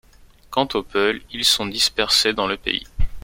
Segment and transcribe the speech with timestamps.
[0.49, 2.87] Quant aux Peuls, ils sont dispersés dans le pays.